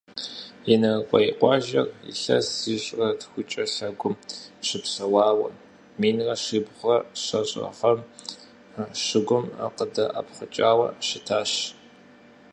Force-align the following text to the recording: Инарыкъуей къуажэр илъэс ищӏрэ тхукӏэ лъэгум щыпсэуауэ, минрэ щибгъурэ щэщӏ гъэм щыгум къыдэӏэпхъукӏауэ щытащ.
Инарыкъуей 0.73 1.29
къуажэр 1.39 1.87
илъэс 2.11 2.49
ищӏрэ 2.75 3.07
тхукӏэ 3.19 3.63
лъэгум 3.73 4.15
щыпсэуауэ, 4.67 5.47
минрэ 5.99 6.35
щибгъурэ 6.43 6.97
щэщӏ 7.23 7.53
гъэм 7.79 7.99
щыгум 9.05 9.45
къыдэӏэпхъукӏауэ 9.77 10.87
щытащ. 11.07 11.51